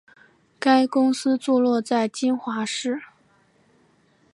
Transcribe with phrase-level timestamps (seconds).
[0.57, 3.03] 该公司坐落在金华市。